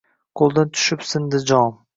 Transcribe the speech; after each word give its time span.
Qo’ldan 0.41 0.71
tushib 0.79 1.05
sindi 1.11 1.45
jom. 1.53 1.73